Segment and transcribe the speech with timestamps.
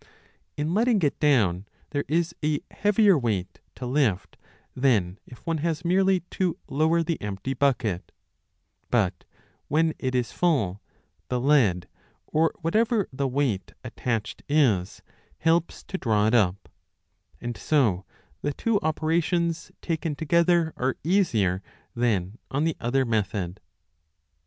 [0.57, 4.35] In letting 5 it down there is a heavier weight to lift
[4.75, 8.11] than if one has merely to lower the empty bucket;
[8.89, 9.25] but
[9.67, 10.81] when it is full,
[11.27, 11.87] the lead,
[12.25, 15.03] or whatever the weight attached is,
[15.37, 16.67] helps to draw it up;
[17.39, 18.03] and so
[18.41, 21.61] the two operations taken together are easier
[21.95, 23.59] than on the other method.